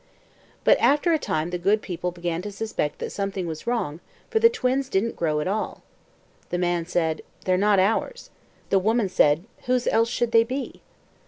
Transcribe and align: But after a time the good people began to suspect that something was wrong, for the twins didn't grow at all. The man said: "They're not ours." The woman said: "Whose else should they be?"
But 0.63 0.79
after 0.79 1.13
a 1.13 1.19
time 1.19 1.51
the 1.51 1.59
good 1.59 1.79
people 1.83 2.09
began 2.11 2.41
to 2.41 2.51
suspect 2.51 2.97
that 2.97 3.11
something 3.11 3.45
was 3.45 3.67
wrong, 3.67 3.99
for 4.31 4.39
the 4.39 4.49
twins 4.49 4.89
didn't 4.89 5.15
grow 5.15 5.39
at 5.41 5.47
all. 5.47 5.83
The 6.49 6.57
man 6.57 6.87
said: 6.87 7.21
"They're 7.45 7.55
not 7.55 7.77
ours." 7.77 8.31
The 8.71 8.79
woman 8.79 9.09
said: 9.09 9.43
"Whose 9.65 9.85
else 9.85 10.09
should 10.09 10.31
they 10.31 10.43
be?" 10.43 10.81